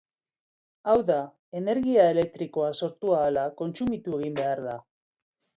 [0.93, 1.17] Hau da,
[1.59, 4.79] energia elektrikoa, sortu ahala, kontsumitu egin behar da.